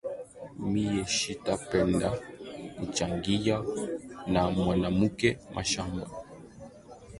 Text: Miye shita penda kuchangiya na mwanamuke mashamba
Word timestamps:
Miye 0.71 1.03
shita 1.17 1.53
penda 1.69 2.09
kuchangiya 2.77 3.57
na 4.31 4.41
mwanamuke 4.55 5.29
mashamba 5.55 6.05